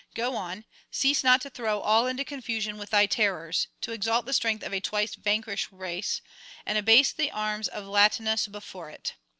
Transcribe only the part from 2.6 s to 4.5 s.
with thy terrors, to exalt the